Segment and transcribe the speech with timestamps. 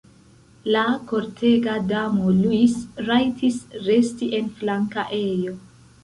[0.75, 3.59] La kortega damo Luise rajtis
[3.89, 5.53] resti en flanka ejo.